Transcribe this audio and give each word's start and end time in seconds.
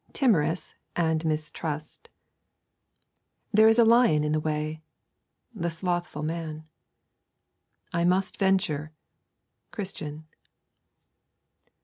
TIMOROUS 0.13 0.73
AND 0.95 1.23
MISTRUST 1.25 2.09
'There 3.53 3.67
is 3.67 3.77
a 3.77 3.85
lion 3.85 4.23
in 4.23 4.31
the 4.31 4.39
way.' 4.39 4.81
The 5.53 5.69
Slothful 5.69 6.23
Man. 6.23 6.63
'I 7.93 8.05
must 8.05 8.37
venture.' 8.37 8.93
Christian. 9.69 10.25